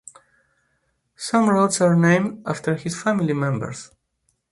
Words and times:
Some 1.15 1.47
roads 1.47 1.79
are 1.79 1.95
named 1.95 2.41
after 2.47 2.73
his 2.73 2.99
family 2.99 3.33
members. 3.33 3.91